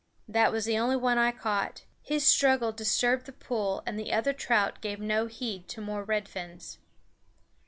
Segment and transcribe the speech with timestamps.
[0.27, 1.83] That was the only one I caught.
[2.01, 6.27] His struggle disturbed the pool, and the other trout gave no heed to more red
[6.27, 6.79] fins.